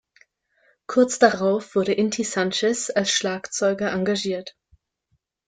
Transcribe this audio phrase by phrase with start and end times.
[0.87, 4.55] Kurz darauf wurde Inti Sanchez als Schlagzeuger engagiert.